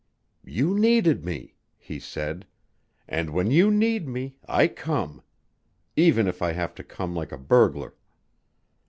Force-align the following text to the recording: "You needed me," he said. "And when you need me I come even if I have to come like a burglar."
"You 0.47 0.73
needed 0.73 1.23
me," 1.23 1.53
he 1.77 1.99
said. 1.99 2.47
"And 3.07 3.29
when 3.29 3.51
you 3.51 3.69
need 3.69 4.07
me 4.07 4.35
I 4.47 4.67
come 4.67 5.21
even 5.95 6.27
if 6.27 6.41
I 6.41 6.53
have 6.53 6.73
to 6.73 6.83
come 6.83 7.13
like 7.15 7.31
a 7.31 7.37
burglar." 7.37 7.93